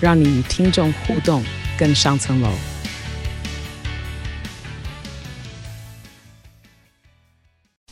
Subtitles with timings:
[0.00, 1.42] 让你与听众互动
[1.76, 2.48] 更上层楼。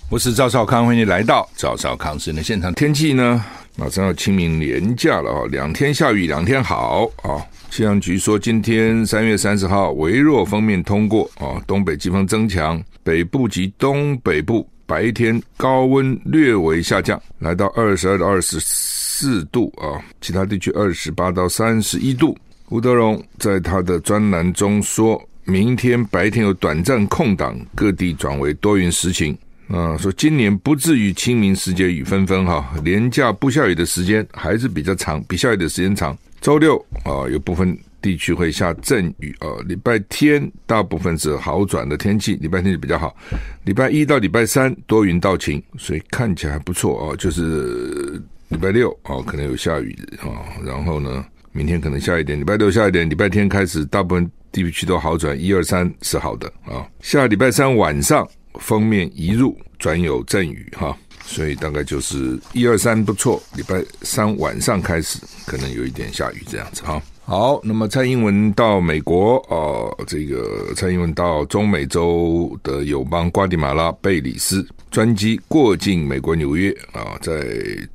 [0.09, 2.73] 我是赵少康，欢迎你来到赵少康时间的现场。
[2.75, 3.45] 天气呢，
[3.77, 7.45] 马上要清明连假了哦，两天下雨，两天好啊。
[7.71, 22.37] 气象局说，今天三月三十号，微弱锋面通过啊，东北季风增强，北部及东北部白天高温略微下降，来到二十二到二十四四度啊，其他地区二十八到三十一度。
[22.69, 29.35] 吴德荣在他的专栏中说，明天白天有短暂空档，各地转为多云时晴
[29.69, 36.15] 啊，说今年不至于清明时节雨纷纷哈，连假不下雨的时间还是比较长，比下雨的时间长。
[36.43, 39.49] 周六啊，有部分地区会下阵雨啊。
[39.67, 43.17] 礼拜天大部分是好转的天气，礼拜天就比较好。
[43.65, 47.17] 礼拜一到礼拜三多云到晴，所以看起来还不错啊。
[47.17, 50.45] 就是礼拜六啊，可能有下雨啊。
[50.65, 56.87] 然后呢，明天可能下一点，礼拜六下一点，礼拜天开始大部分地区都好转，一二三是好的啊。
[57.01, 58.29] 下礼拜三晚上
[58.61, 60.97] 封面一入，转有阵雨哈。
[61.29, 67.03] 所以大概就是一二三不错，礼拜三晚上开始可能有一点下雨这样子哈。
[67.29, 77.45] 好，那么蔡英文到美国啊、这个蔡英文到中美洲的友邦瓜地马拉、贝里斯，专机过境美国纽约啊，在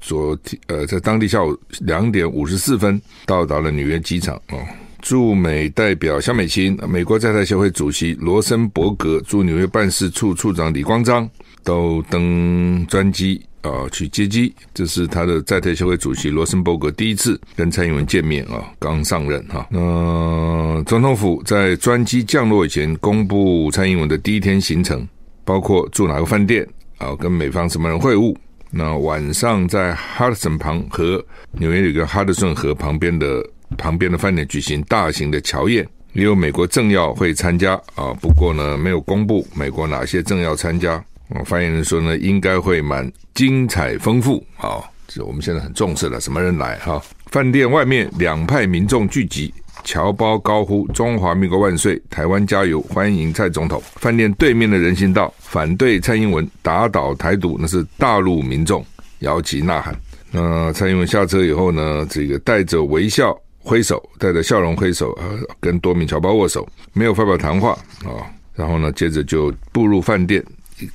[0.02, 4.60] 昨天呃在当地下午两点五十四分到达了纽约机场啊。
[5.00, 11.28] 驻美代表肖美琴、美国在台协会主席罗森伯格、驻纽约办事处处长李光章。
[11.64, 14.54] 都登专机啊，去接机。
[14.74, 19.68] 这是他的在台协会主席罗森伯格第一次跟蔡英文见面啊，刚上任哈。
[19.70, 25.08] 那总统府在专机降落以前公布蔡英文的第一天行程，
[25.46, 26.68] 包括住哪个饭店
[26.98, 28.36] 啊，跟美方什么人会晤。
[28.72, 33.46] 那晚上在哈德逊旁和纽约有个哈德逊河旁边的
[33.78, 38.14] 旁边的饭店举行大型的侨宴，也有美国政要会参加啊。
[38.22, 41.04] 不过呢，没有公布美国哪些政要参加。
[41.46, 44.84] 发言人说呢，应该会蛮精彩丰富啊！
[45.08, 47.02] 这我们现在很重视了，什么人来哈？
[47.28, 49.54] 饭店外面两派民众聚集，
[49.84, 53.82] 侨胞高呼“中华民国万岁，台湾加油，欢迎蔡总统”。
[53.96, 58.86] 饭店对面的人行道反对蔡英文打倒台独，那是大陆民众
[59.20, 59.94] 摇旗呐喊。
[60.32, 67.72] 那蔡英文下车以后呢，这个带着微笑挥手，带着笑容挥手，呃，跟多名侨胞握手，没有发表谈话
[68.06, 68.32] 啊。
[68.56, 70.42] 然后呢，接着就步入饭店。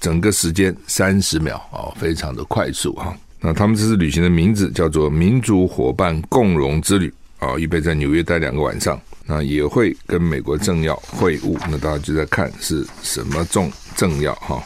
[0.00, 3.16] 整个时间三十秒啊，非常的快速哈。
[3.41, 9.00] 那他们这次旅行的名字叫做“民族伙伴共荣之旅”啊，预备在纽约待两个晚上。
[9.28, 11.58] 那也会跟美国政要会晤。
[11.69, 14.62] 那大家就在看是什么重政要哈。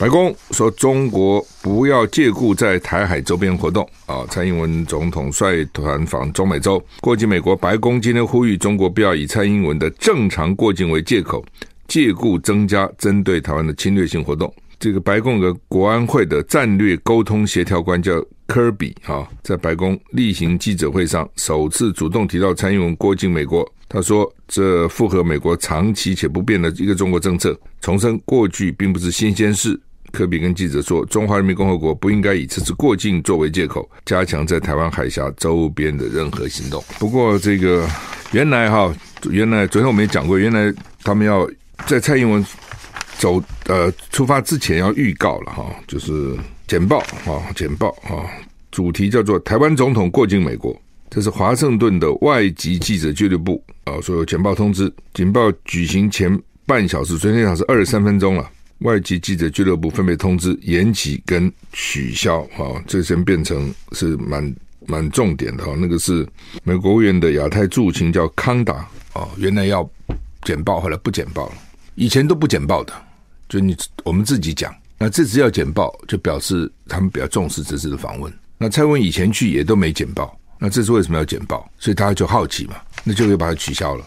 [0.00, 4.26] 白宫说中国不要借故在台海周边活动啊。
[4.28, 7.54] 蔡英文总统率团访中美洲，过境美国。
[7.54, 11.44] 白宫今天呼吁中国不要以蔡英文的正常过境为借口。
[11.90, 23.68] 借故增加针对台湾的侵略性活动，这个白宫的国安会的战略沟通协调官叫科比啊，在白宫例行记者会上首次主动提到蔡英文过境美国。
[23.88, 29.78] 他说：“这符合美国长期且不变的一个中国政策，重申过去并不是新鲜事。”
[30.12, 37.84] 科比跟记者说：“中华人民共和国不应该以这次过境作为借口，加强在台湾海峡周边的任何行动。”不过，这个
[38.30, 38.94] 原来哈，
[39.28, 41.50] 原来昨天我们也讲过，原来他们要。
[41.86, 42.44] 在蔡英文
[43.18, 46.36] 走呃出发之前要预告了哈，就是
[46.66, 48.24] 简报啊简报啊，
[48.70, 50.80] 主题叫做台湾总统过境美国，
[51.10, 58.48] 这是华盛顿的外籍记者俱乐部啊，所有简报通知，简报举行前半小时，昨天讲是二十三分钟了，
[58.78, 64.54] 外籍记者俱乐部分别通知延期跟取消啊，这先变成是蛮
[64.86, 66.26] 蛮重点的哈，那个是
[66.62, 69.86] 美国务院的亚太驻情叫康达啊，原来要
[70.42, 71.52] 简报，后来不简报了。
[72.00, 72.94] 以前都不简报的，
[73.46, 74.74] 就你我们自己讲。
[74.96, 78.32] 那这次要简报，就表示他们比较重视这次的访问。
[78.56, 81.70] 那蔡文以前去也都没简报，那这次为什么要简报？
[81.78, 84.06] 所以大家就好奇嘛，那就会把它取消了。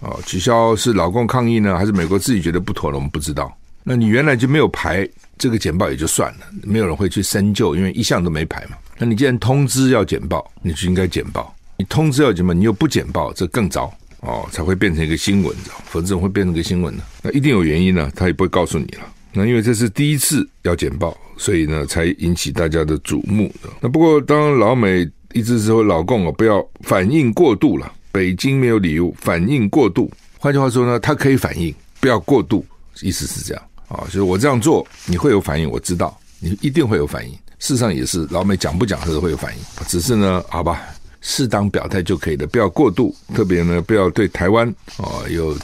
[0.00, 2.96] 哦，取消是老共抗议呢，还是美国自己觉得不妥了？
[2.96, 3.56] 我们不知道。
[3.84, 5.08] 那你原来就没有排
[5.38, 8.76] 这个简报也就算了，没有人会去深究，因为一向都没排嘛。
[8.98, 11.54] 那你既然通知要简报，你就应该简报。
[11.76, 15.84] 你通知要简报，你又不简报，这更糟哦，才会变成一个新闻，知道吗？
[15.86, 17.02] 否则会变成个新闻呢？
[17.22, 19.00] 那一定有原因呢，他也不会告诉你了。
[19.32, 23.52] 那因为这是第一次要简报，所以呢，才引起大家的瞩目。
[23.80, 27.90] 那不过，当老美一直说老共啊，不要反应过度了。
[28.12, 30.10] 北京没有理由反应过度。
[30.38, 32.64] 换句话说呢，他可以反应，不要过度。
[33.02, 37.32] 意思是这样啊，就是我这样做，你会有反应，我知道你一定会有反应。
[37.60, 39.62] 事实上也是，老美讲不讲他都会有反应。
[39.86, 40.82] 只是呢，好吧。
[41.20, 45.56] 适当表态就可以了，不要过度，特别呢，不要对台湾啊又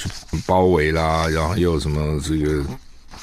[0.47, 2.64] 包围啦，然后又什么这个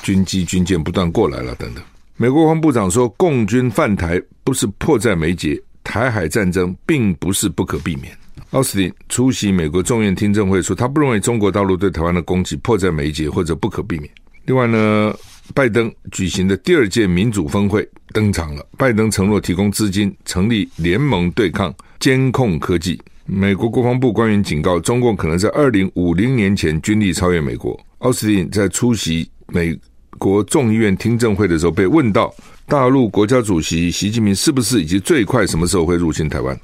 [0.02, 1.84] 军机军舰不断过来了等等。
[2.18, 8.16] 美国国防部长说，共军犯台不是迫在眉睫，台海战争并不是不可避免。
[8.52, 14.10] 奥斯汀出席美国众院听证会说，他不认为中国大陆对台湾的攻击迫在眉睫或者不可避免。
[14.46, 15.14] 另外呢，
[15.54, 21.74] 拜登举行的第二届民主峰会登场了，拜登承诺提供资金，成立联盟对抗。
[22.00, 27.80] 监控科技，美国国防部官员警告，中共可能在二零五零年前军力超越美国。
[28.00, 29.78] 奥斯汀在出席美
[30.18, 32.34] 国众议院听证会的时候，被问到
[32.68, 36.60] 大陆国家主席习近平是不是以及最快什么时候会入侵台湾？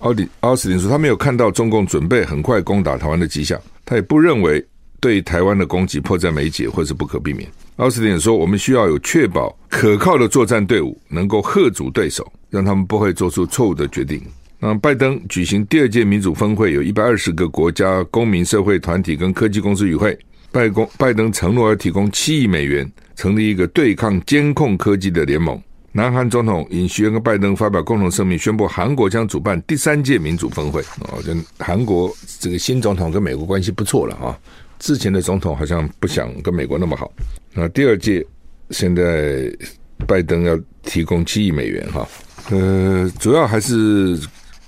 [0.00, 4.62] 奥迪奥斯汀说，他没有看到中共准备很快攻打台湾的迹象，他也不认为
[5.00, 7.48] 对台湾的攻击迫在眉睫或是不可避免。
[7.76, 14.22] 奥斯汀也说，我们需要有确保可靠的作战队伍，能够吓阻对手，让他们不会做出错误的决定。
[14.58, 20.18] 那拜登举行第二届民主峰会，有一百二十个国家、公民社会团体跟科技公司与会。
[20.50, 25.60] 拜公拜登承诺要提供七亿美元，成立一个对抗监控科技的联盟。
[25.92, 30.80] 南韩总统尹锡悦跟拜登发表共同声明，宣布韩国将主办第三届民主峰会。
[31.00, 32.10] 哦，跟韩国
[32.40, 34.38] 这个新总统跟美国关系不错了啊，
[34.78, 37.12] 之前的总统好像不想跟美国那么好。
[37.52, 38.26] 那第二届
[38.70, 39.50] 现在
[40.06, 42.08] 拜登要提供七亿美元哈，
[42.50, 44.18] 呃，主要还是。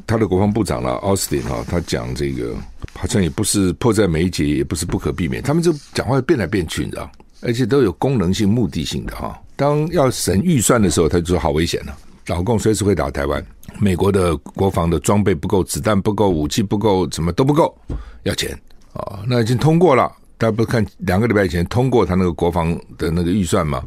[0.06, 2.54] 他的国防部长了，奥斯汀哈，他讲这个
[2.94, 5.42] 好像也不是迫在眉睫，也不是不可避免。
[5.42, 7.12] 他们就讲话变来变去，你知道，
[7.42, 9.38] 而且都有功能性、目的性的哈。
[9.54, 11.94] 当要审预算的时候，他就说好危险了，
[12.28, 13.44] 老共随时会打台湾，
[13.78, 17.76] 美国的国防的装备不够，子弹不够，武器不够，什么都不够，
[18.22, 18.58] 要钱
[18.92, 19.20] 哦。
[19.26, 23.82] 那已经通过了，大家不是看两个礼拜以前通过他那个国防的那个预算吗？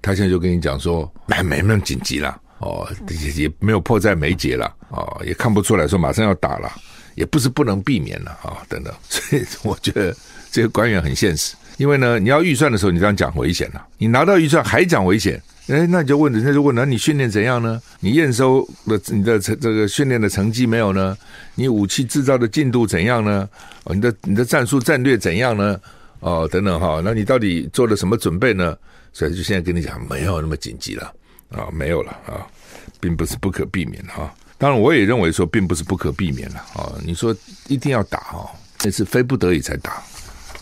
[0.00, 2.40] 他现在就跟你讲说，没没那么紧急了。
[2.58, 6.68] 哦，也也没有迫在眉睫了，哦，也看不出来说马上要打了，
[7.14, 8.92] 也不是不能避免了啊，等等。
[9.08, 10.16] 所以我觉得
[10.50, 17.80] 这个官员很现实，因为呢，你要预算的时候，你这样讲危险了，你拿到预算还讲危险，哎，那你就问，人家就问，那你训练怎样呢？
[18.00, 21.16] 你验收的你的成这个训练的成绩没有呢？
[21.54, 23.48] 你武器制造的进度怎样呢？
[23.84, 25.78] 哦，你的你的战术战略怎样呢？
[26.20, 28.76] 哦，等等哈，那你到底做了什么准备呢？
[29.12, 31.12] 所以就现在跟你讲，没有那么紧急了。
[31.50, 32.46] 啊，没有了啊，
[33.00, 34.34] 并不是不可避免哈。
[34.58, 36.92] 当然，我也认为说，并不是不可避免了啊。
[37.04, 37.34] 你说
[37.68, 38.50] 一定要打哈，
[38.84, 39.92] 那是非不得已才打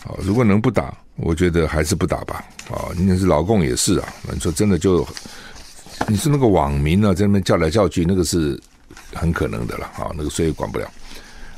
[0.03, 0.15] 啊。
[0.21, 2.43] 如果能不打，我觉得还是不打吧。
[2.69, 4.07] 啊，你那是老共也是啊。
[4.31, 5.07] 你说真的就，
[6.07, 8.59] 你是那个网民呢，在那边叫来叫去，那个是
[9.13, 10.11] 很可能的了啊。
[10.15, 10.89] 那个谁也管不了。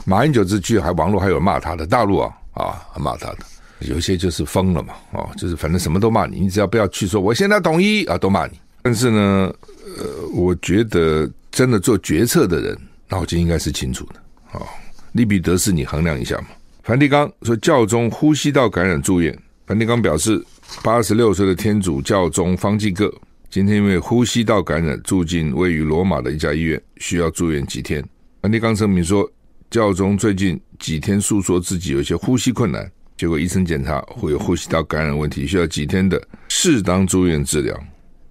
[0.05, 3.39] 马英九之去还网络还有骂他的，大陆啊啊骂他的，
[3.81, 8.59] 有些就是疯了嘛啊，就是反正什么都骂你，你只要不要去说我现在统一啊，都骂你。
[8.81, 9.53] 但是呢，
[9.97, 12.77] 呃，我觉得真的做决策的人
[13.09, 14.15] 脑筋应该是清楚的。
[14.45, 14.67] 好，
[15.11, 16.47] 利弊得失你衡量一下嘛。
[16.83, 19.37] 梵蒂冈说教宗呼吸道感染住院，
[19.69, 20.43] 梵蒂冈表示，
[20.81, 23.13] 八十六岁的天主教宗方济各
[23.51, 28.03] 今天因为呼吸道感染住进位于罗马的一家医院，需要住院几天。
[28.41, 29.31] 梵蒂冈声明说，
[29.69, 37.79] 教宗最近几天诉说自己有些呼吸困难，结果医生检查会有呼吸道感染问题，需要几天的适当住院治疗。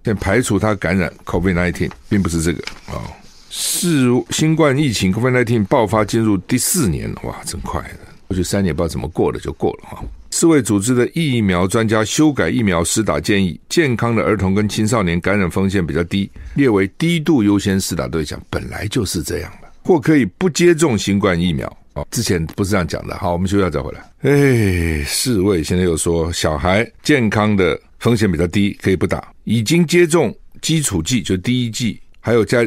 [0.03, 3.03] 先排除他感染 COVID-19，并不是这个啊、哦。
[3.49, 7.99] 是新冠疫情 COVID-19 爆发进入第四年，哇，真快的！
[8.27, 10.03] 过去三年不知道怎么过的就过了哈。
[10.39, 18.41] 世卫组织的疫苗专家修改疫苗施打建议，健康的儿童跟青少年感染风险比较低，列为低度优先施打对象。
[18.49, 22.07] 本来就是这样的，或可以不接种新冠疫苗、哦。
[22.09, 23.17] 之前不是这样讲的。
[23.17, 23.99] 好，我们休息再回来。
[24.21, 27.77] 哎，世卫现在又说小孩健康的。
[27.99, 29.21] 风险比较低，可以不打。
[29.43, 32.59] 已经接种基础剂，就第一剂，还有加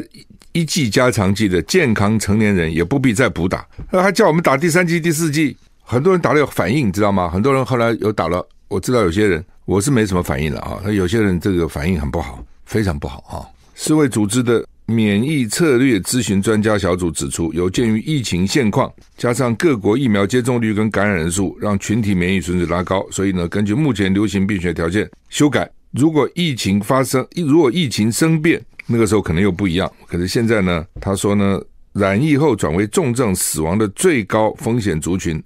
[0.53, 3.67] 一剂加强剂的健康成年人，也不必再补打。
[3.91, 5.57] 那还叫我们打第三剂、第四剂，
[5.93, 7.29] 很多人打了有反应，你知道吗？
[7.29, 10.81] 很多人后来有打了，我知道有些人，我是没什么反应了啊。
[10.83, 13.45] 那有些人这个反应很不好，非常不好啊。
[13.75, 14.65] 世卫组织的。
[14.87, 25.71] 免疫策略咨询专家小组指出，有鉴于疫情现况，加上各国疫苗接种率跟感染人数，让群体免疫水准拉高，所以呢，根据目前流行病学条件修改。
[25.93, 29.91] 如果疫情发生，如果疫情生变，那个时候可能又不一样。
[30.09, 35.43] 可是现在呢，他说呢，染疫后转为重症死亡的最高风险族群，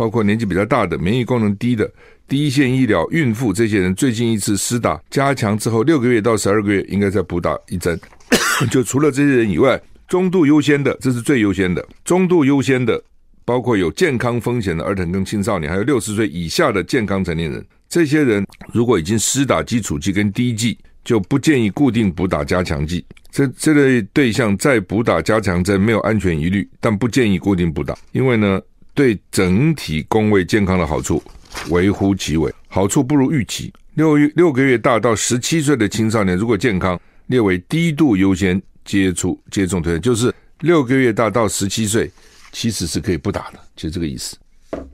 [0.00, 1.86] 包括年纪比较大的、免疫功能低的、
[2.26, 8.00] 第一线医疗、孕妇这些人，最近一次施打加强之后六个月到十二个月应该再补打一针。
[8.72, 9.78] 就除了这些人以外，
[10.08, 11.86] 中度优先的，这是最优先的。
[12.02, 12.98] 中度优先的
[13.44, 17.62] 包括有健康风险的儿童跟青少年，还有六十岁以下的健康成年人。
[17.86, 18.42] 这些人
[18.72, 23.04] 如果已经施打基础剂跟第一剂，就不建议固定补打加强剂。
[23.30, 28.58] 这这类对象再补打加强针没有安全疑虑，但不建议固定补打，因为呢，
[28.94, 31.22] 对整体公卫健康的好处
[31.68, 33.72] 微乎其微，好处不如预期。
[33.94, 42.10] 六月六个月大到十七岁的青少年如果健康，列为低度优先接触接种推荐，就是六个月大到十七岁
[42.52, 44.36] 其实是可以不打的，就这个意思。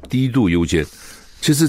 [0.08, 0.84] 低度优先，
[1.40, 1.68] 其实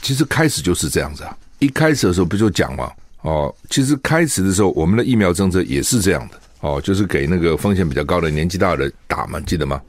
[0.00, 2.90] 其实开始就是这样子啊，一开始的时候不就讲吗？
[3.22, 9.80] 哦，其实开始的时候，我们的疫苗政策也是这样的哦，就是给那个风险比较高的年纪大的打嘛，记得吗？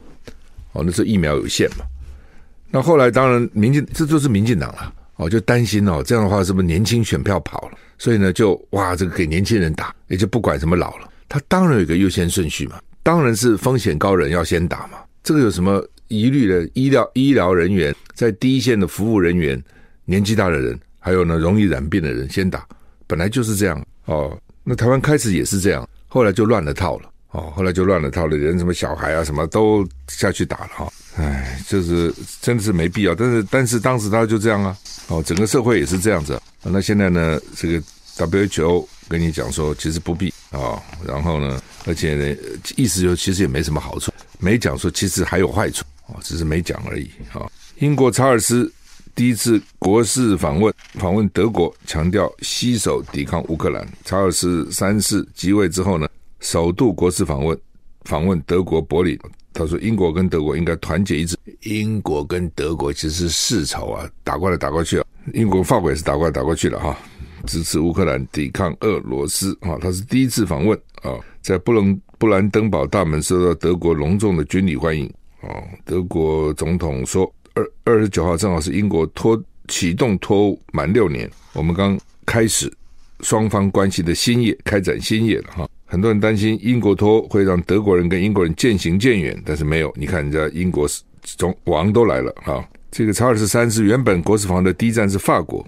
[0.74, 1.86] 哦，那时候疫苗有限嘛。
[2.70, 7.78] 那后来当然民进这就是民进党了哦，就担心哦，这样的话是不是年轻选票跑了？
[7.98, 14.98] 所以呢，就哇，这个给年轻人打，也就不管什么老了，他当然有个优先顺序嘛，当然是风险高人要先打嘛。
[15.24, 16.68] 这个有什么疑虑的？
[16.74, 19.62] 医疗医疗人员在第一线的服务人员，
[20.06, 22.68] 年纪大的人，还有呢容易染病的人先打。
[23.06, 37.84] 本来就是这样哦，那台湾开始也是这样，后来就乱了套了哦，后来就乱了套了，人什么小孩啊什么都下去打了哈，哎，就是真的是没必要，但是但是当时他就这样啊，哦，整个社会也是这样子，那现在呢，这个
[38.18, 42.36] WHO 跟你讲说其实不必啊，然后呢，而且呢，
[42.76, 47.50] 意思就其实也没什么好处，没讲说其实还有坏处哦，只是没讲而已啊。
[47.78, 48.72] 英国查尔斯。
[49.16, 53.88] 第一次国事访问，访问德国，强调携手抵抗乌克兰。
[54.04, 56.10] 查尔斯三世即位之后呢，
[56.44, 57.58] 首度国事访问，
[58.04, 59.18] 访问德国柏林。
[59.54, 61.38] 他说，英国跟德国应该团结一致。
[61.62, 65.06] 英国跟德国其实是世仇啊，打过来打过去啊。
[65.34, 66.98] 英国、法国也是打过来打过去了哈，
[67.46, 69.78] 支持乌克兰抵抗俄罗斯啊。
[69.80, 75.06] 他是第一次访问啊，在布伦布兰登堡大门受到德国隆重的军礼欢迎
[75.42, 75.48] 啊。
[75.86, 77.32] 德国总统说。
[77.56, 81.96] 二二十九号正好是英国脱启动脱欧满六年，我们刚
[82.26, 82.74] 开始
[83.20, 85.70] 双方关系的新页，开展新页了哈。
[85.94, 90.90] 很多人担心英国脱会让德国人跟英国人渐行渐远，但是没有，你看人家英国
[91.22, 92.68] 总王都来了哈。
[92.90, 95.64] 这个查尔斯三世原本国事访问的第一站是法国，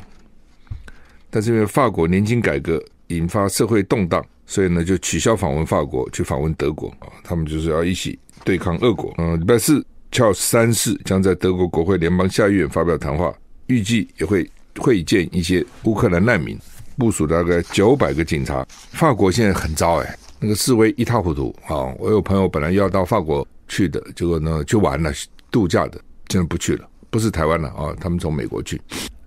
[1.30, 7.06] 但是因为法国年金改革引发社会动荡，所以呢就取消访问法国，去访问德国啊。
[7.24, 9.14] 他们就是要一起对抗俄国。
[9.20, 9.86] 嗯，礼拜四。
[10.12, 13.32] 乔三世将在德国国会联邦下议院发表谈话，
[13.68, 16.58] 预计也会会见一些乌克兰难民，
[16.98, 18.66] 部署大概九百个警察。
[18.92, 21.94] 法国现在很糟哎，那个示威一塌糊涂啊！
[22.00, 25.12] 我有朋友本来要到法国去的，结果呢就完了，
[25.52, 26.00] 度假的
[26.30, 28.82] 现在不去了，不是台湾了啊，他们从美国去，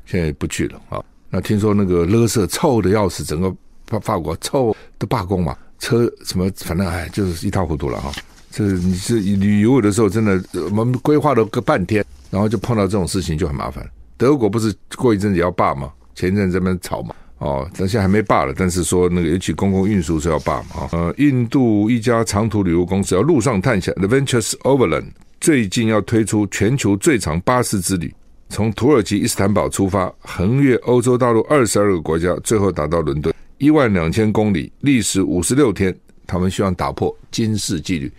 [0.07, 1.03] 现在不去了啊。
[1.31, 3.55] 那听说那个垃圾臭的要死，整个
[3.87, 8.11] 法法国臭都罢工嘛，车什么反正哎就是一塌糊涂了哈。
[8.51, 13.87] 这你是旅游的时候，真的我们规划了个半天，然后就碰到这种事情就很麻烦。
[14.17, 15.93] 德国不是过一阵子要罢吗？
[16.15, 18.52] 前一阵子在那边吵嘛，哦，但现在还没罢了。
[18.57, 20.88] 但是说那个尤其公共运输是要罢嘛。
[20.92, 25.07] 呃，印度一家长途旅游公司要陆上探险，Adventures Overland
[25.40, 28.12] 最近要推出全球最长巴士之旅，
[28.49, 35.97] 从土耳其伊斯坦堡出发，横越欧洲大陆二十二个国家，最后达到伦敦，一万两千公里，历时五十六天。
[36.30, 38.11] 他们希望打破今世纪录。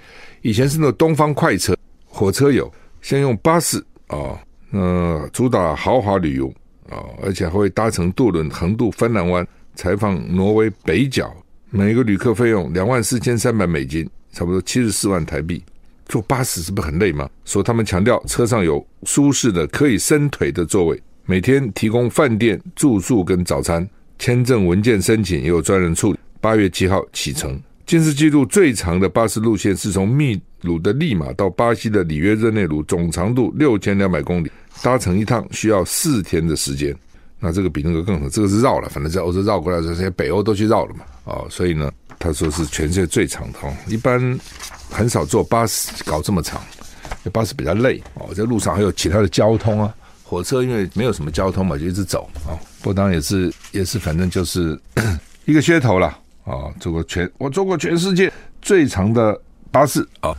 [0.41, 2.71] 以前是那东方快车火车有，
[3.03, 4.39] 先用巴士啊，
[4.71, 6.51] 呃，主打豪华旅游
[6.89, 11.31] 啊，而且还会搭乘渡轮横渡芬兰湾，采访挪威北角。
[11.69, 15.63] 每个旅客费用两万四千三百美金，差不多七十四万台币。
[16.07, 17.29] 坐巴士是不是很累吗？
[17.45, 26.17] 说他们强调车上有舒适的可以伸腿的座位，每天提供饭店住宿跟早餐，签证文件申请也有专人处理。
[26.41, 27.61] 八月七号启程。
[27.85, 36.95] 金氏纪录最长的巴士路线是从秘鲁的利马到巴西的里约热内卢，总长度六千两百公里，搭乘一趟需要四天的时间。
[37.39, 41.05] 那这个比那个更长，这个是绕了，反正在欧洲绕过来，这些北欧都去绕了嘛。
[41.23, 43.59] 哦，所以呢，他说是全世界最长的。
[43.87, 44.37] 一般
[44.89, 46.61] 很少坐巴士搞这么长，
[47.31, 48.33] 巴士比较累哦。
[48.33, 52.59] 在路上还有其他的交通啊，火车因为没有什么交通嘛，就一直走啊。
[52.81, 54.77] 不当也是也是，反正就是
[55.45, 56.07] 一个噱头了。
[56.43, 58.31] 啊，坐过全我坐过全世界
[58.61, 59.39] 最长的
[59.71, 60.35] 巴士啊！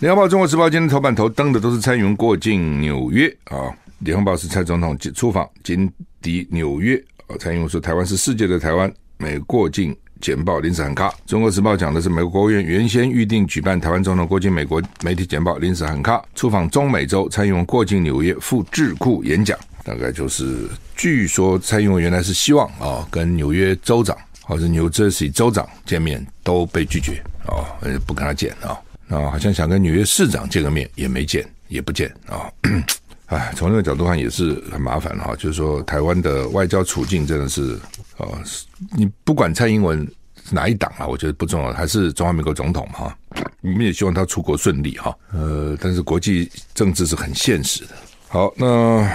[0.00, 3.74] 联合报、中国时报今天头版头登的都是蔡英文过境纽约啊。
[3.98, 7.34] 联合报是蔡总统出访，经抵纽约啊。
[7.40, 11.12] 蔡英文说：“台湾是世界的台湾，美过境简报临时喊卡。
[11.26, 16.24] 中国时报讲的是美国国务院原先预定举办台湾总统过境，美国媒体简报临时喊卡。
[16.36, 28.78] 出访中美洲，蔡英文过境纽约赴智库演讲，大概就是据说蔡英文原来是希望啊、哦、跟纽约州长或者纽泽西州长见面，都被拒绝啊、哦，不跟他见啊。
[29.08, 32.50] 啊、好像想跟纽约市长见个面，也没见，也不见啊。
[33.26, 37.78] 哎，从那个角度看也是很麻烦哈，就是说台湾的外交处境真的是
[38.16, 38.26] 啊、
[38.96, 40.06] 你不管蔡英文
[40.50, 43.16] 哪一党啊，我觉得不重要，还是中华民国总统嘛哈，
[43.60, 45.14] 我们也希望他出国顺利哈。
[45.32, 47.90] 呃，但是国际政治是很现实的。
[48.28, 49.06] 好，那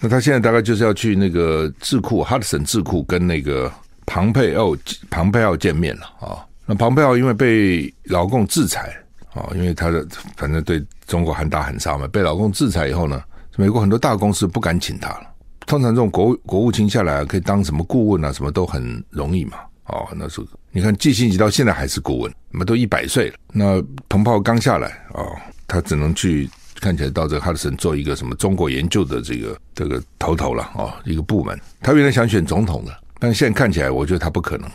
[0.00, 3.72] 那他现在大概就是要去那个智库哈德森智库跟那个
[4.04, 4.76] 庞佩奥
[5.10, 8.92] 庞佩奥见面了啊、那庞佩奥因为被劳共制裁、
[9.34, 10.06] 哦，因为他的
[10.36, 13.22] 反正对中国喊打喊杀嘛，被老公制裁以后呢。
[13.60, 15.34] 美国很多大公司不敢请他了。
[15.66, 19.58] 通常这种国务国务卿下来可以当什么顾问啊，什么都很容易嘛。
[19.86, 23.36] 哦，那是你看季辛吉到现在还是顾问，那么都一百岁了。
[23.52, 25.26] 那彭泡刚下来哦，
[25.66, 31.60] 他只能去看起来到这个哈德森做一个什么中国研究的这个这个头头了哦，一个部门。
[31.80, 34.70] 他原来想选总统的，但现在看起来我觉得他不可能，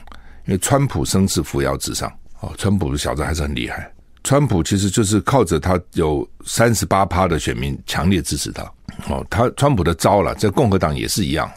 [0.46, 3.90] 因为川普声势扶摇直上哦，川普的小子还是很厉害。
[4.24, 8.64] 川普其实就是靠着他有三十八趴的选民强烈支持他
[9.10, 11.50] 哦，他川普的招了，在共和党也是一样，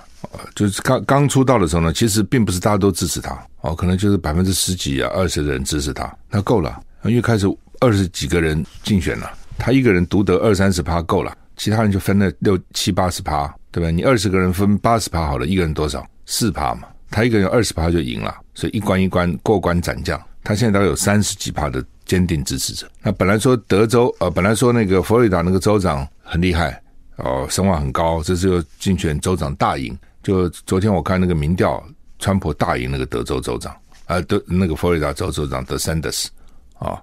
[0.54, 7.46] 就是刚刚出道的时候呢，其实并不是大家都支持他哦，可能就是百分之十几啊、二十的人支持他，那够了，因为开始
[7.80, 13.90] 二十几个人竞选了，他一个人独得二三十趴够了，其他人就分了六七八十趴，对吧？
[13.90, 16.04] 你二十个人分八十趴好了，一个人多少？
[16.25, 21.85] 四趴嘛，他一个人二十趴就赢了，所以一关一关过关斩将，他现在大概有三十几趴的。
[22.06, 22.88] 坚定支持者。
[23.02, 26.82] 那本来说德州，呃，本来说那个佛罗里达那个州长很厉害，
[27.16, 29.94] 哦，声望很高，这次又竞选州长大赢。
[30.22, 31.82] 就昨天我看那个民调，
[32.18, 36.30] 川普大赢那个德州州长，啊，德那个佛罗里达州州长德桑德斯，
[36.78, 37.00] 啊，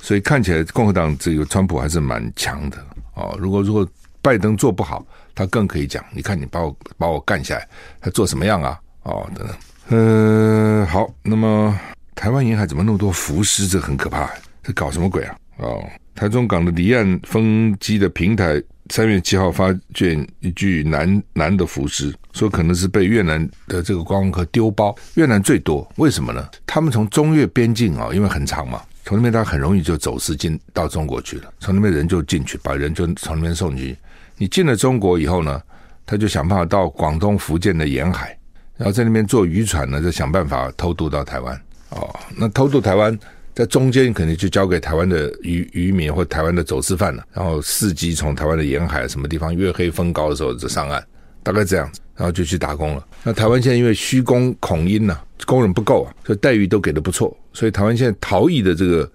[0.00, 2.78] 所以看起来共和党这个川普还是蛮强的，
[3.14, 3.86] 哦，如果如果
[4.22, 7.68] 拜登做不好，他更可以讲，你看你把我把我干下来，
[8.00, 8.80] 他做什么样啊？
[9.02, 9.56] 哦，等等，
[9.88, 11.78] 嗯，好，那么。
[12.14, 13.66] 台湾沿海怎么那么多浮尸？
[13.66, 14.30] 这很可怕，
[14.62, 15.36] 这搞什么鬼啊？
[15.58, 24.94] 哦，台中港的离岸风机的平台，三月七号发现一具男男的浮尸，说可能是被越南的这个观光客丢包。
[25.14, 26.48] 越南最多，为什么呢？
[26.66, 31.52] 他们从中越边境啊，因为很长嘛，从那边他很容易就走私进到中国去了。
[31.60, 33.96] 从那边人就进去，把人就从那边送进去。
[34.36, 35.60] 你进了中国以后呢，
[36.04, 38.36] 他就想办法到广东、福建的沿海，
[38.76, 41.60] 然后在那边坐渔船呢，再想办法偷渡到台湾。
[41.92, 43.18] 哦，那偷渡台湾，
[43.54, 51.04] 在中间肯定就交给台湾的渔渔民或台湾的走私犯了，然后伺机从台湾的沿海什么地方月黑风高的时候就上岸，
[51.42, 53.06] 大概这样子，然后就去打工了。
[53.22, 59.10] 那台湾现在因为虚工恐殷呐，工人不够啊，所以待遇都给的不错，所以台湾现在逃逸的这个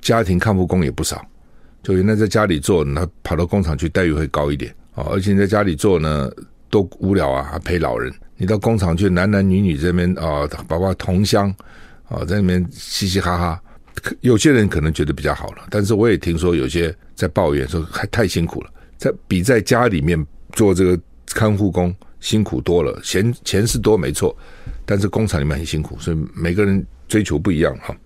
[0.00, 1.24] 家庭看护工也不少。
[1.84, 6.30] 就原来在家里做，那跑到工厂去，待遇会高一点啊，而且你在家里做呢，
[6.70, 8.12] 多无聊啊，还陪老人。
[8.36, 11.54] 你到工厂去，男男女女这边啊，包括同乡。
[12.12, 13.62] 啊，在里面嘻嘻哈哈，
[14.20, 20.22] 有些人可能觉得比较好了，但是我也听说有些在抱怨说还太辛苦了，在比在家里面
[20.52, 24.36] 做这个看护工辛苦多了，钱钱是多没错，
[24.84, 27.96] 但是工厂里面很辛苦，所以每个人追求不一样哈。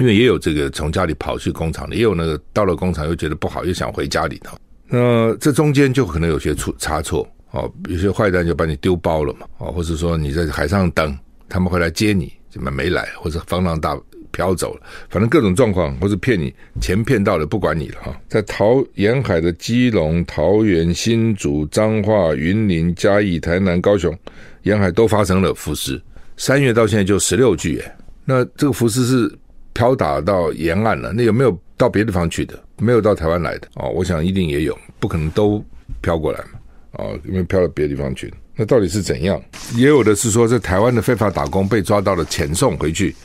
[0.00, 4.56] 因为也有这个从家里跑去工厂的，也有那个到了工厂又觉得不好，又想回家里头。
[4.88, 12.32] 那这中间就可能有些出差错哦，有些坏蛋就把你丢包了嘛，哦，或者说你在海上等，他们会来接你。
[12.52, 13.98] 怎么没来，或者风浪大
[14.30, 18.20] 飘走了，反正各种状况，或者骗你钱骗到了，不管你了哈。
[18.28, 24.16] 在桃沿海的基隆、桃园、新竹、彰化、云林、嘉义、台南、高雄
[24.62, 26.00] 沿海都发生了浮尸，
[26.36, 27.96] 三月到现在就十六具耶。
[28.24, 29.34] 那这个浮尸是
[29.72, 32.62] 飘打到沿岸了，那有没有到别的地方去的？
[32.78, 35.64] 没有到台湾来的哦，我想一定也有，不可能都
[36.00, 36.58] 飘过来嘛，
[36.92, 38.32] 哦，因为飘到别的地方去。
[38.54, 39.40] 那到底是怎样？
[39.74, 43.16] 也有的是说，在台湾的非法打工被抓到了，遣送回去，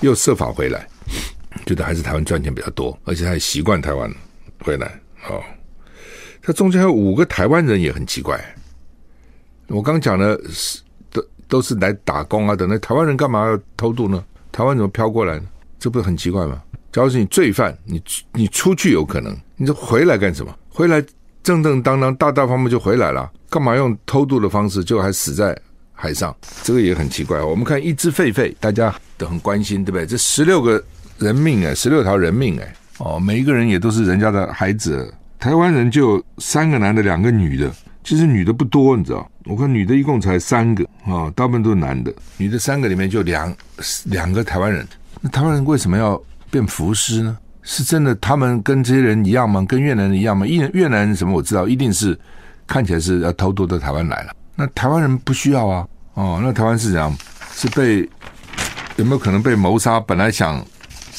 [0.00, 0.88] 又设法回来，
[1.66, 4.10] 觉得还是台湾赚钱比较多，而且他也习惯台湾
[4.60, 5.00] 回来。
[5.28, 5.42] 哦，
[6.40, 8.42] 他中间还有五个台湾人也很奇怪。
[9.68, 10.80] 我刚讲的是
[11.10, 14.24] 都都是来打工啊，等那台湾人干嘛要偷渡呢？
[14.50, 15.44] 台湾怎么飘过来呢？
[15.78, 16.62] 这不是很奇怪吗？
[16.90, 20.54] 假如是你罪犯，你你出去有可能，你这回来干什么？
[20.68, 21.02] 回来
[21.42, 23.30] 正正当当、大大方方就回来了。
[23.50, 25.56] 干嘛用偷渡的方式，就还死在
[25.92, 26.34] 海上？
[26.62, 27.40] 这个也很奇怪。
[27.40, 30.06] 我们看一只狒狒，大家都很关心，对不对？
[30.06, 30.82] 这十六个
[31.18, 35.12] 人命哎，十六条人命哎，哦，每一个人也都是人家的孩子。
[35.38, 37.70] 台湾人就三个男的，两个女的，
[38.04, 39.28] 其实女的不多，你知道？
[39.44, 42.14] 我看女的一共才三个啊，大部分都是男的。
[42.36, 43.54] 女的三个里面就两
[44.04, 44.86] 两个台湾人。
[45.20, 47.36] 那台湾人为什么要变浮尸呢？
[47.62, 49.64] 是真的他们跟这些人一样吗？
[49.68, 50.46] 跟越南人一样吗？
[50.46, 52.18] 越越南人什么我知道，一定是
[52.66, 54.32] 看起来是要偷渡到台湾来了。
[54.54, 55.86] 那台湾人不需要啊。
[56.14, 57.16] 哦，那台湾是怎样？
[57.54, 58.08] 是被
[58.96, 59.98] 有没有可能被谋杀？
[60.00, 60.64] 本来想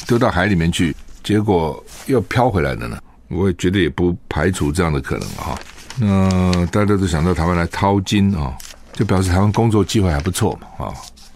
[0.08, 3.00] 丢到海里面去，结果又飘回来的呢？
[3.30, 5.58] 我也觉得也不排除这样的可能哈。
[6.00, 8.56] 那大家都想到台湾来淘金啊，
[8.94, 10.94] 就表示台湾工作机会还不错嘛啊。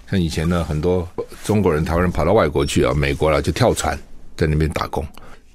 [0.09, 1.07] 像以前呢，很多
[1.43, 3.97] 中国人、台湾人跑到外国去啊，美国了就跳船
[4.37, 5.05] 在那边打工。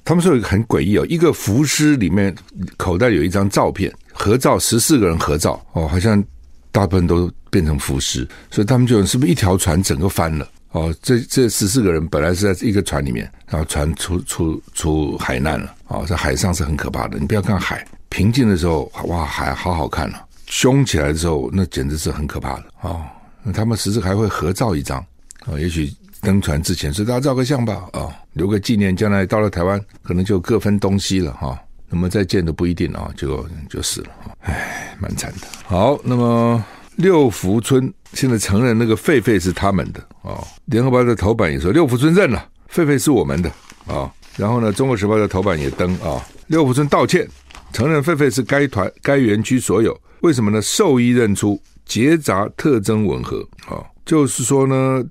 [0.05, 2.35] 他们说有一个很诡异哦，一个浮尸里面
[2.77, 6.23] 口袋有一张照片，合照十四个人合照哦，好像
[6.71, 7.33] 大部分都。
[7.53, 10.49] 变成浮尸，所以他们就是不是一条船整个翻了？
[10.71, 15.75] 哦，这这十四个人本来是在一个船里面，然后船出出出海难了。
[15.88, 17.18] 哦，在海上是很可怕的。
[17.18, 20.25] 你不要看海平静的时候，哇，海好好看啊！
[20.47, 22.64] 凶起来的时候，那简直是很可怕的。
[22.81, 23.03] 哦，
[23.42, 25.05] 那他们十四还会合照一张，
[25.45, 28.97] 哦，也许登船之前，所以大家照个相吧，啊，留个纪念。
[28.97, 31.59] 将来到了台湾，可能就各分东西了哈，
[31.91, 34.09] 那么再见都不一定啊，就就死了。
[34.41, 35.49] 唉，蛮惨的。
[35.65, 36.65] 好，那么。
[36.97, 43.51] 六福村现在承认那个狒狒是他们的啊，联合报的头版也说六福村认了，狒狒是我们的
[43.87, 44.13] 啊。
[44.37, 47.27] 然后呢，中国时报的头版也登啊，六福村道歉，
[47.73, 49.99] 承认狒狒是该团该园区所有。
[50.21, 50.61] 为什么呢？
[50.61, 55.03] 兽医认出结扎特征吻合啊，就是说呢，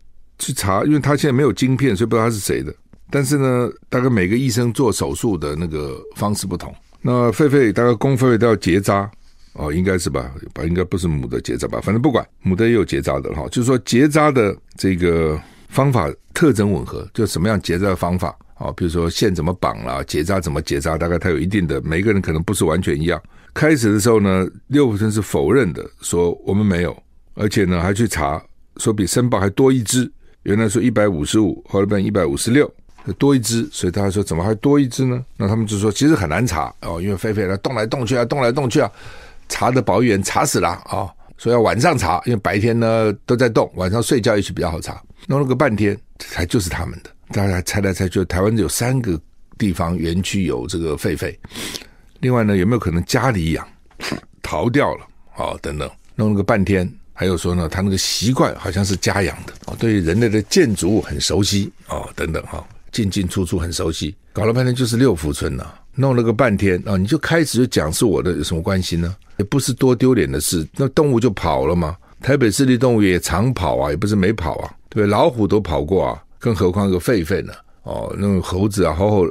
[0.41, 2.73] 去查，因为他现在没有晶片，所以不知道他是谁的。
[3.09, 6.75] 但是呢，大概每个医生做手术的那个方式不同。
[7.01, 9.09] 那狒狒大概公狒狒都要结扎。
[9.53, 13.45] 哦，应该是吧，吧，应该不是母的结扎吧，反正不管，母的也有结扎的哈。
[13.51, 18.71] 就是说结扎的这个方法特征吻合，就什么样结扎的方法啊？
[18.77, 23.21] 比如说线怎么绑啦，结扎怎么结扎，大概它有一定的，每个人可能不是完全一样。
[23.53, 26.97] 开始的时候呢，六福村是否认的，说我们没有，
[27.33, 28.41] 而且呢还去查，
[28.77, 30.09] 说比申报还多一只，
[30.43, 32.71] 原来说一百五十五，后来变一百五十六，
[33.17, 35.23] 多一只，所以他说怎么还多一只呢？
[35.37, 38.91] 那他们就说其实很难查哦，因为狒狒它动来动去啊，动来动去啊。
[39.53, 41.11] 查的保育员查死了啊、哦！
[41.37, 45.03] 说要晚上查，因为白天呢都在动，晚上睡觉也许比较好查。
[45.27, 47.09] 弄了个半天，才就是他们的。
[47.33, 49.19] 大家猜来猜去，台湾有三个
[49.57, 51.35] 地方园区有这个狒狒。
[52.21, 53.67] 另外呢，有没有可能家里养
[54.41, 55.05] 逃掉了？
[55.35, 56.89] 哦，等等，弄了个半天，
[57.21, 64.15] 还有说呢，他那个习惯好像是家养的哦，对于人类的建筑物很熟悉哦，等等哈、哦，进进出出很熟悉。
[64.33, 69.15] 搞了半天就是六福村呐、弄了个半天啊、哦，你就开始就讲是我的有什么关系呢？
[69.37, 71.95] 也不是多丢脸的事，那动物就跑了嘛。
[72.23, 77.53] 台北市立动物园也常跑啊，也不是没跑啊，对，老虎都跑过啊，更何况一个狒狒呢？
[77.83, 79.27] 哦，那种猴子啊，猴猴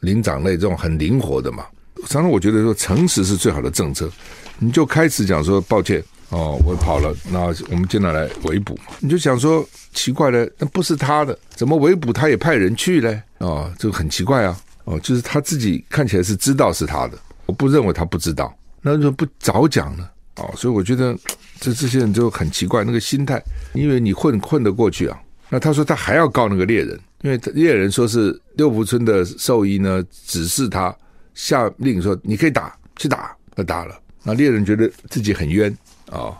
[0.00, 1.64] 灵长类这种很灵活的嘛。
[2.08, 4.10] 常常我觉得说，诚实是最好的政策。
[4.58, 7.40] 你就开始讲说，抱歉哦，我跑了，那
[7.70, 8.78] 我们进来来围捕。
[9.00, 13.22] 你就想说，奇怪了，那不是他的，怎么围捕他也派人去嘞？
[13.38, 14.58] 哦，这个很奇怪啊。
[14.84, 18.52] 哦，就是他自己看起来是知道是他的，我不认为他不知道。
[18.80, 21.14] 那就不早讲了哦，所以我觉得
[21.60, 23.40] 这这些人就很奇怪那个心态，
[23.74, 25.20] 因为你混混得过去啊。
[25.50, 30.96] 那他说他还要告那个猎人，因为猎人说是六福村的兽医呢指示他
[31.34, 33.94] 下令说你可以打去打，他打了。
[34.24, 35.76] 那猎人觉得自己很冤
[36.12, 36.36] 啊、哦，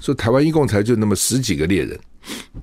[0.00, 1.98] 说台湾一共才就那么十几个猎人，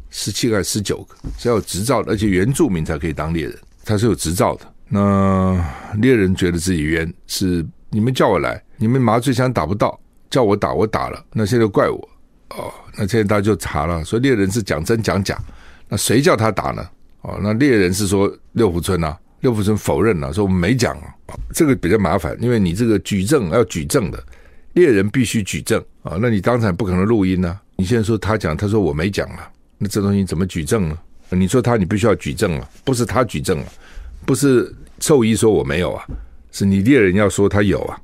[0.10, 4.74] 十七个还是十九个是要有执照的，而且原住民才可以当猎人，他是有执照的。
[4.88, 5.66] 那
[6.00, 7.66] 猎人觉得自己冤是。
[7.96, 12.10] 你们叫我来，你们麻醉枪打不到，叫我打，我打了，那现在怪我
[12.50, 12.74] 哦。
[12.98, 15.40] 那现在大家就查了，说猎人是讲真讲假，
[15.88, 16.84] 那谁叫他打呢？
[17.22, 21.14] 哦，那猎人是说六福村啊，六福村否认了，说我们没讲啊。
[21.54, 24.24] 这个比较麻烦，因为你这个举证要举证的，
[24.74, 26.18] 猎人必须举证啊。
[26.22, 30.98] 那你当场不可能录音呢、你现在说他讲，他说我没讲啊，那这东西怎么举证呢？
[31.30, 33.66] 你说他，你必须要举证啊，不是他举证啊，
[34.26, 36.06] 不是兽医说我没有啊。
[36.52, 38.02] 是你猎人要说他有啊，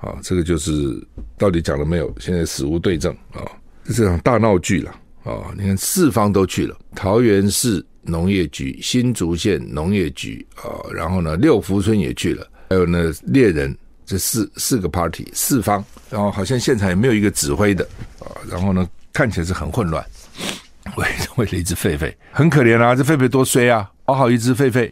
[0.00, 1.02] 啊，这个就是
[1.38, 2.14] 到底讲了没有？
[2.20, 3.40] 现在死无对证啊，
[3.84, 4.90] 这是场大闹剧了
[5.24, 5.50] 啊！
[5.56, 13.74] 你看四方都去了，桃园市农业局、新竹县农业局啊，然后呢六福村也去了，还有呢猎人
[14.06, 17.86] 这四四个 party 四方，然后好像现场也没有一个指挥的
[18.20, 20.04] 啊，然后呢看起来是很混乱，
[20.96, 24.90] 为为了一只狒狒，很可怜啊，这狒狒多衰啊，好好一只狒狒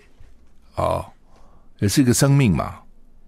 [0.77, 1.05] 哦。
[1.81, 2.77] 也是一个生命嘛，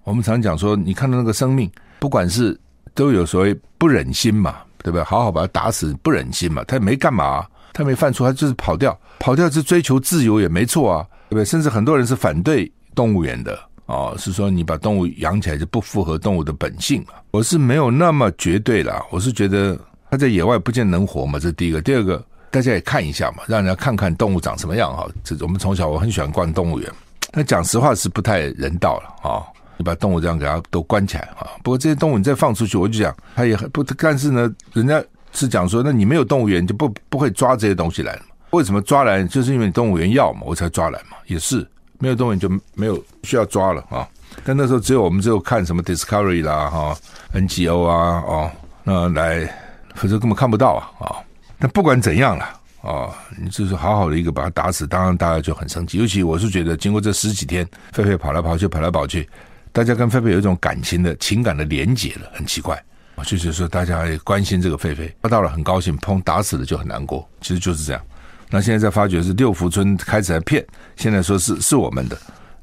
[0.04, 1.68] 我们常讲说，你看到那个生命，
[1.98, 2.56] 不管是
[2.94, 5.02] 都有所谓不忍心嘛，对不对？
[5.02, 11.44] 好好把它打死，不忍心嘛，他也没干嘛，他没犯错，他就是跑掉，跑掉是追求自由也没错啊，对不对？
[11.44, 17.14] 甚至很多人是反对动物园的哦，是说你把动物养起来就不符合动物的本性嘛？
[17.32, 19.78] 我是没有那么绝对啦，我是觉得
[20.10, 21.82] 它在野外不见能活嘛，这是第一个。
[21.82, 25.06] 第二个，大家也看一下嘛，让人家看看动物长什么样哈。
[25.22, 26.90] 这我们从小我很喜欢逛动物园，
[27.30, 29.44] 但讲实话是不太人道了啊。
[29.76, 31.50] 你把动物这样给它都关起来啊。
[31.62, 38.22] 不过这些动物你再放出去，我就讲它也很不，但是呢，人家是讲说，那你没有动物园就不不会抓这些东西来了？
[38.50, 39.24] 为什么抓来？
[39.24, 41.66] 就是因为动物园要嘛，我才抓来嘛，也是。
[41.98, 44.08] 没有动物就没有需要抓了啊！
[44.44, 46.96] 但那时候只有我们只有看什么 Discovery 啦哈
[47.32, 48.50] ，NGO 啊哦，
[48.82, 49.48] 那来
[49.94, 51.16] 否则根本看不到啊啊！
[51.58, 52.44] 但不管怎样了
[52.82, 55.98] 啊，你就是好好的一个把它打死，当然大家就很生气。
[55.98, 59.26] 尤其我是觉得，经过这十几天，狒狒跑来跑去，跑来跑去，
[59.72, 62.82] 大家跟狒狒有一种感情的情感的连结了，很奇怪。
[63.24, 68.02] 就是说大家关心这个狒狒，抓到了很高兴，砰打死了就很难过，其实就是这样。
[68.50, 70.64] 那现在在发觉是六福村开始在骗，
[70.96, 72.16] 现在说是是我们的，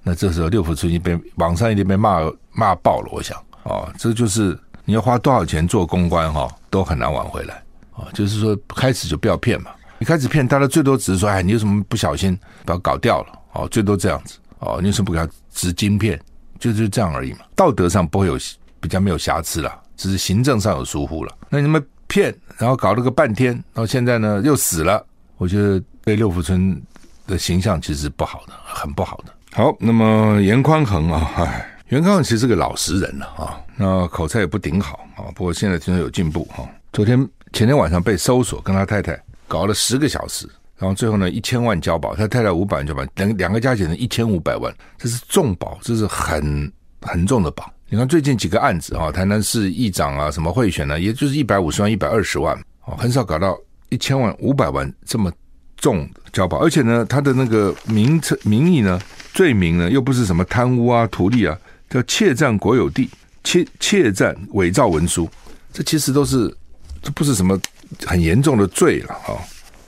[0.04, 2.20] 那这时候六福村已经被网上已经被骂
[2.52, 3.10] 骂爆了。
[3.12, 7.62] 我想啊，这就是你要花多少钱做公关哈，都很难挽回来
[7.94, 8.08] 啊。
[8.14, 16.20] 就是说开始就不要骗嘛，你开始骗，大家最多只是说，哎，你有什么不小心把它搞掉了哦，最多这样子哦，你有什么不给他植晶片，
[16.60, 17.40] 就是这样而已嘛。
[17.56, 18.38] 道德上不会有
[18.80, 21.36] 比较没有瑕疵了，只是行政上有疏忽了。
[21.50, 25.06] 那你们骗，然后搞了个半天，然后现在呢又死了。
[25.42, 26.80] 我觉得对六福村
[27.26, 29.34] 的形象其实不好的，很不好的。
[29.52, 36.64] 好，那么严宽恒啊，哎，严宽恒其实是个老实人了啊，那口才也不顶好啊，不过现在听说有进步哈。
[36.94, 37.18] 昨天
[37.54, 47.68] 前天晚上被搜索，跟他太太搞了十个小时，然后最后呢一千万交保，他太太五百万交保，两两个加起来一千五百万，这是重保，这是很很重的保。
[47.90, 53.58] 你看最近几个案子啊，台南市议长啊，什么贿选呢，也就是一百五十万、一百二十万，哦，很少搞到。
[53.92, 55.32] 一千万五百万这么
[55.76, 59.00] 重交保，而且呢，他的那个名称名义呢，
[59.34, 61.58] 罪名呢，又不是什么贪污啊、图利啊，
[61.90, 63.10] 叫窃占国有地、
[63.44, 65.30] 窃窃占伪造文书，
[65.74, 66.56] 这其实都是
[67.02, 67.60] 这不是什么
[68.06, 69.36] 很严重的罪了啊。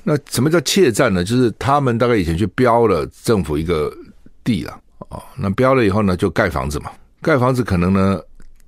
[0.04, 1.24] 那什么叫窃占呢？
[1.24, 3.89] 就是他们大概以前去标了政府一个
[4.44, 8.20] 地了啊，那标了以后呢，就盖房子嘛，盖房子可能呢。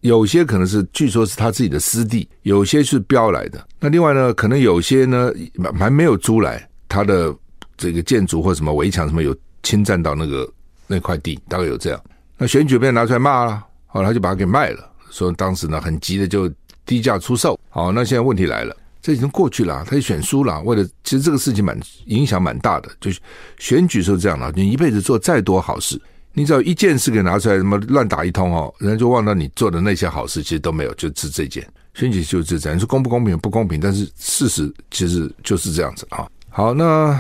[0.06, 3.68] 有些可能是，据说是他自己的私地，有些是标来的。
[3.80, 5.32] 那另外呢，可能有些呢
[5.80, 7.36] 还没有租来，他的
[7.76, 10.48] 这个建筑或什么围墙什么有侵占到那个
[10.86, 12.00] 那块地，大概有这样。
[12.38, 16.48] 那选举被拿出来骂了，后来他就把它给卖了，说当时呢很急的就
[16.86, 17.60] 低价出售。
[17.70, 20.62] 好，那现在问题来了，这已经过去了，他就选输了。
[20.62, 23.20] 为了其实这个事情蛮影响蛮大的，就是
[23.58, 26.00] 选举是这样的，你一辈子做再多好事。
[26.38, 32.76] 你只要一件事给拿出来，什么乱打一通哦，人家就忘了你做的那些好事，其实都没有，就是这件选举就是这样。
[32.76, 33.38] 你说公不公平？
[33.40, 36.28] 不公平，但是事实其实就是这样子啊。
[36.50, 37.18] 好，那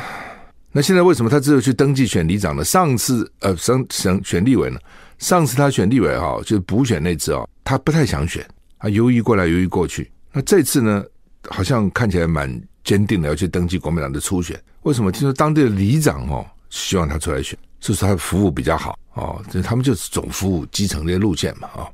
[0.73, 2.61] 那现在为什么他只有去登记选里长呢？
[2.65, 4.77] 上次呃，省省选立委呢？
[5.17, 8.45] 上次他选立委哈，就是补选那次啊，他不太想选，
[8.77, 10.11] 他犹豫过来犹豫过去。
[10.33, 11.01] 那这次呢，
[11.47, 14.61] 好像看起来蛮坚定的要去登记国民党的初选。
[14.81, 15.09] 为什么？
[15.09, 17.57] 听说当地的里长哦，希望他出来选。
[17.85, 21.85] 就是他服务比较好哦，这他们就是总服务基层这些路线嘛啊，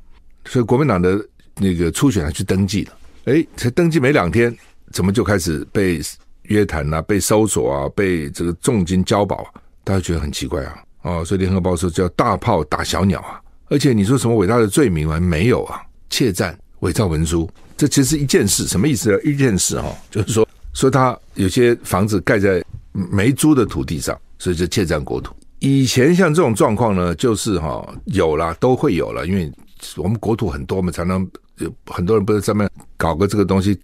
[0.46, 1.22] 所以国民党的
[1.56, 2.92] 那个初选还去登记了，
[3.24, 4.56] 诶，才登记没两天，
[4.90, 6.00] 怎么就开始被
[6.44, 9.50] 约谈啊，被搜索啊，被这个重金交保啊？
[9.84, 15.20] 大家觉得很奇怪啊，哦，所以联合报说叫大炮打小鸟啊，而且你说什么伟大的罪名吗？
[15.20, 19.18] 没有啊，窃占、伪造文书，这其实是一件事，什么意思呢？
[19.24, 25.34] 一件事哈，就是说说他有些房子盖在没租的土地上，所以就窃占国土。
[25.62, 29.48] 以前像这种状况呢，就是哈有了都会有了，因为
[29.96, 31.24] 我们国土很多嘛，才能
[31.58, 33.78] 有很多人不是在那搞个这个东西，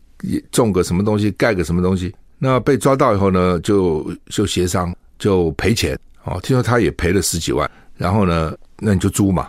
[0.50, 2.12] 种个什么东西，盖个什么东西。
[2.36, 6.40] 那被抓到以后呢，就就协商就赔钱哦。
[6.42, 9.48] 听说他也赔了十几万，然后呢，那你就租嘛，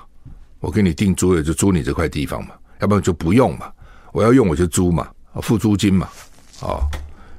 [0.60, 3.72] 我给你定租也就租你这块地方嘛，要不然就不用嘛，
[4.14, 5.10] 我要用我就租嘛，
[5.42, 6.08] 付租金嘛，
[6.62, 6.80] 哦，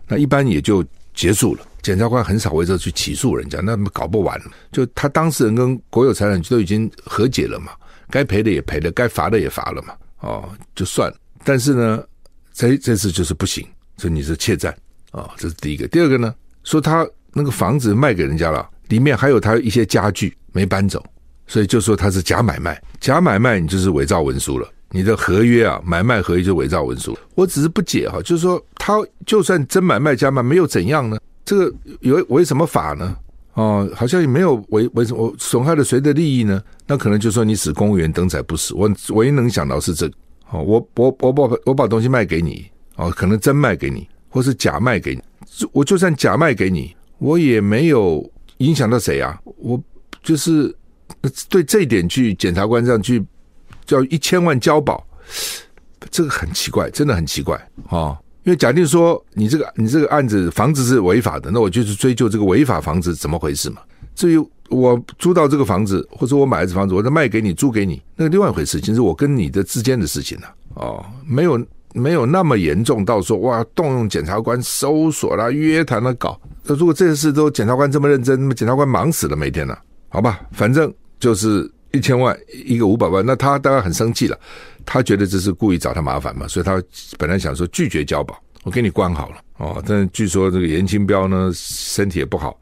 [0.08, 1.60] 那一般也就结束了。
[1.82, 4.40] 检察官很少为这去起诉人家，那搞不完。
[4.72, 7.72] 就他当事人跟国有财产局都已经和解了嘛，
[8.10, 11.12] 该赔的也赔了，该罚的也罚了嘛，哦，就算。
[11.44, 12.02] 但是呢，
[12.52, 13.66] 这这次就是不行，
[13.96, 14.76] 说你是怯战
[15.10, 15.88] 啊，这是第一个。
[15.88, 21.02] 第二个呢，说他那个房子卖给人家了，里面还有他一些家具没搬走，
[21.46, 27.18] 所以就说他是假买卖，假买卖你就是伪造文书了，你的合约啊，买卖合约就伪造文书。
[27.34, 31.18] 我只是不解哈，就是说他就算真买卖假卖，没有怎样呢？
[31.44, 33.16] 这个有违什么法呢？
[33.54, 36.62] 哦，好像也没有违违什么损害了谁的利益呢？
[36.86, 38.74] 那可能就说你使公务员登载不实。
[38.74, 40.14] 我唯一能想到是这个。
[40.50, 45.22] 哦，我我我把我把东西卖给你，哦，可能真卖给你，或是假卖给你。
[45.72, 49.40] 我就算假卖给你，我也没有影响到谁啊。
[49.58, 49.80] 我
[50.22, 50.74] 就是
[51.48, 53.24] 对这一点去检察官这样去
[53.84, 55.04] 叫一千万交保，
[56.10, 57.56] 这个很奇怪，真的很奇怪
[57.88, 58.18] 啊、哦！
[58.50, 63.76] 因为假定说你这个你这个案子房子是违法的，那我就去追究这个违法房子怎么回事嘛。
[64.16, 76.36] 至于我租到这个房子，或者我买这房子，我再卖给你租给你，那个另外一回事，其实我跟你的之间的事情呢、啊，哦，没有没有那么严重到说哇，动用检察官搜索啦、约谈了搞。
[76.64, 84.36] 那如果这件事都检察官这么认真，那么检察官忙死了每天呢、好吧，反正就是一千万一个五百万，那他当然很生气了，
[84.84, 86.82] 他觉得这是故意找他麻烦嘛，所以他
[87.18, 89.82] 本来想说拒绝交保，我给你关好了哦。
[89.86, 92.58] 但据说这个严清标呢，身体也不好。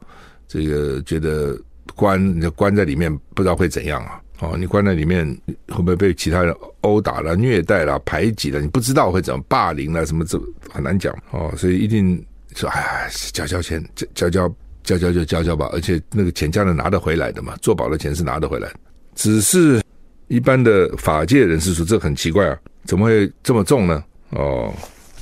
[0.47, 1.55] 这个觉得
[1.95, 4.19] 关关在里面不知道会怎样啊？
[4.39, 5.27] 哦，你关在里面
[5.67, 8.61] 会不会被其他人殴打了、虐待了、排挤了？
[8.61, 10.23] 你不知道会怎么霸凌了什么？
[10.23, 11.53] 这很难讲哦。
[11.57, 13.83] 所以一定说，哎，交交钱，
[14.15, 14.49] 交交
[14.83, 15.69] 交交就交交吧。
[15.73, 18.71] 而且那个钱家人拿得回来的嘛，做保的钱是拿得回来。
[19.13, 19.81] 只是
[20.29, 24.01] 一般的法界人士说，这很奇怪啊，怎么会这么重呢？
[24.29, 24.73] 哦，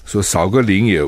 [0.06, 1.04] 说少个零也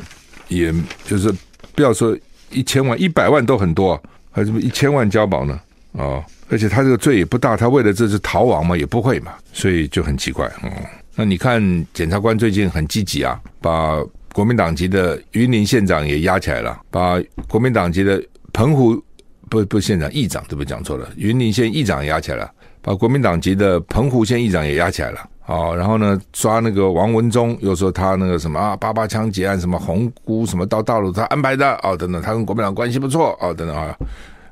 [0.48, 0.74] 也
[1.06, 1.32] 就是
[1.76, 2.18] 不要说。
[2.52, 5.62] 一千万、一百万都很多，啊，还是一千万交保呢？
[5.92, 10.48] 哦，而且他这个罪也不大，他为了这是逃亡嘛，也不会嘛，所以就很奇怪。
[10.64, 10.72] 哦，
[11.14, 11.62] 那你看
[11.94, 18.20] 检察官最近很积极啊，把国民党籍的云林县长也押起来了，把国民党籍的
[18.52, 19.00] 澎湖
[19.48, 20.66] 不不县长议长对不对？
[20.66, 25.20] 讲错了，云林县议长也押起来了，把国民党籍的澎湖县议长也押起来了。
[25.48, 33.98] 哦，然后呢，抓那个王文忠，又说他那个什么啊，八八枪劫案，什么红姑，什么到大陆他安排的哦，等等，他跟国民党关系不错哦，等等啊，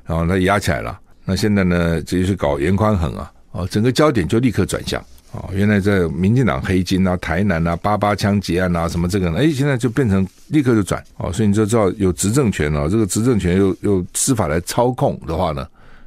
[0.04, 0.98] 然后他压起来了。
[1.24, 15.64] 那现在呢，直接去搞严宽恒啊，哦，整个焦点就立刻转向哦，原来在民进党黑金啊，台南啊，八八枪劫案啊，什么这个呢，哎，现在就变成立刻就转哦，所以你就知道有执政权哦，这个执政权又又司法来操控的话呢，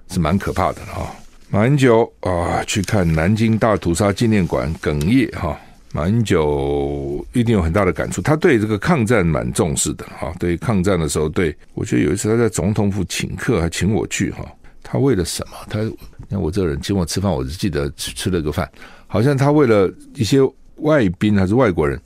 [0.09, 0.97] 是蛮可怕的啊。
[0.97, 1.07] 哦
[1.53, 5.59] 马英九啊，去看南京大屠杀纪念馆哽咽哈。
[5.91, 10.33] 马英九一定有很大的感触，他对这个抗战蛮重视的哈。
[10.39, 14.45] 对抗战的时候，对我觉得有一次他在总统府请客，还请我去哈。
[14.81, 15.57] 他为了什么？
[15.69, 15.97] 他你
[16.29, 18.71] 看我这个人请我吃饭，我只记得吃吃了个饭，
[19.05, 20.39] 好像他为了一些
[20.77, 21.99] 外宾还是外国人，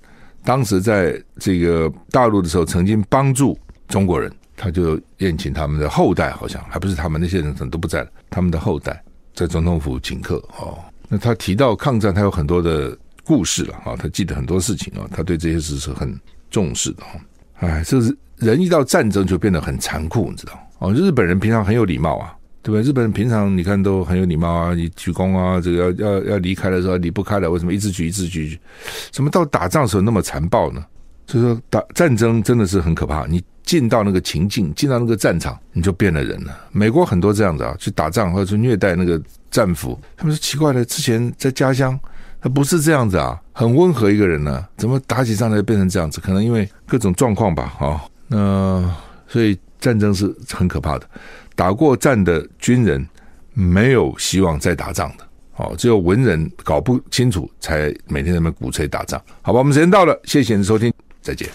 [0.43, 3.55] 当时在这个大陆的时候曾经帮助
[3.87, 8.99] 中国人，他就宴请他们的后代，好像还不是他们那些人，可能都不在了，他们的后代。
[9.35, 16.17] 在总统府请客哦，那他提到抗战，他有很多的故事了啊，他记得很多事情啊，他对这些事是很
[16.49, 17.19] 重视的哈。
[17.59, 20.93] 哎，这是人一到战争就变得很残酷，你知道哦？
[20.93, 22.89] 日本人平常很有礼貌啊，对不对？
[22.89, 28.57] 日本人平常你看都很有礼貌啊，你鞠躬啊，这个要要要离开的时候离不开了，为什么一直举一直举？
[29.11, 30.85] 怎么到打仗的时候那么残暴呢？
[31.27, 33.43] 所以说打战争真的是很可怕，你。
[33.65, 36.55] 进到那个情境，进到那个战场，你就变了人了。
[36.71, 41.99] 美国很多这样子啊，去打仗或者去虐待那个战俘，他们说奇怪的，之前在家乡
[42.39, 46.21] 他不是这样子啊，很温和一个人呢、怎么打起仗来变成这样子？
[46.21, 48.01] 可能因为各种状况吧，哈、哦。
[48.27, 48.95] 那
[49.27, 51.09] 所以战争是很可怕的，
[51.55, 53.03] 打过战的军人
[53.51, 59.19] 没有希望再打仗的，哦，只有文人搞不清楚才每天在那鼓吹打仗。
[59.41, 60.93] 好吧，我们时间到了，谢谢你的收听，
[61.25, 61.49] 再见。